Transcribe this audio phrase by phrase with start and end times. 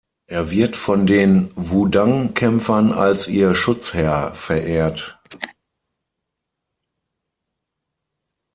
[0.25, 5.21] Er wird von den Wudang-Kämpfern als ihr Schutzherr verehrt.